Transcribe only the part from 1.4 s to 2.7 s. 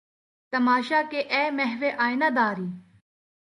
محوِ آئینہ داری!